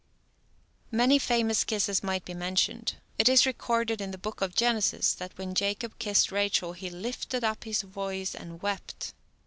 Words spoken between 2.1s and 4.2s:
be mentioned. It is recorded in the